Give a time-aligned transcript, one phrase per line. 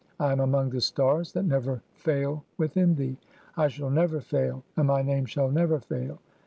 [0.17, 3.17] "(5) I am among the stars that never fail within thee;
[3.55, 6.17] I shall "never fail, and my name shall never fail.